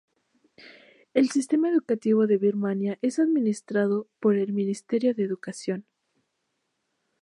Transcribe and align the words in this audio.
El 1.13 1.29
sistema 1.29 1.69
educativo 1.69 2.25
de 2.25 2.39
Birmania 2.39 2.97
es 3.03 3.19
administrado 3.19 4.07
por 4.19 4.35
el 4.35 4.51
Ministerio 4.51 5.13
de 5.13 5.25
Educación. 5.25 5.85